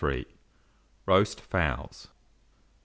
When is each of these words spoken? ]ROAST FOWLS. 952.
]ROAST 1.05 1.39
FOWLS. 1.41 2.07
952. 2.07 2.09